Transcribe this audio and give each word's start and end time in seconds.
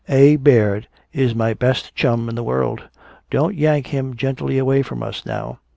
A. 0.09 0.35
Baird 0.35 0.87
is 1.13 1.35
my 1.35 1.53
best 1.53 1.93
chum 1.93 2.27
in 2.27 2.33
the 2.33 2.41
world. 2.41 2.85
Don't 3.29 3.55
yank 3.55 3.85
him 3.93 4.15
gently 4.15 4.57
away 4.57 4.81
from 4.81 5.03
us 5.03 5.27
now. 5.27 5.59